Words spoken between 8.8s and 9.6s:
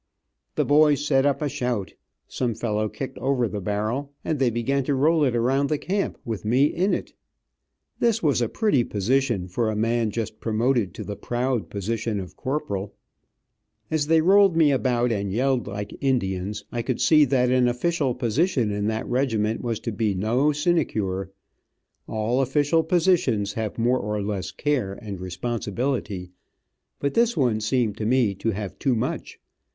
position of Corporal 141] This was a pretty position